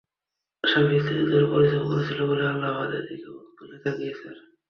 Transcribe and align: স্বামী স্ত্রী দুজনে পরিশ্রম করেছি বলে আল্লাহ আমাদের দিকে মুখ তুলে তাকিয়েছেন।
স্বামী 0.63 0.95
স্ত্রী 0.99 1.15
দুজনে 1.19 1.47
পরিশ্রম 1.53 1.83
করেছি 1.89 2.13
বলে 2.29 2.43
আল্লাহ 2.47 2.69
আমাদের 2.73 3.01
দিকে 3.07 3.27
মুখ 3.35 3.47
তুলে 3.57 3.77
তাকিয়েছেন। 3.83 4.35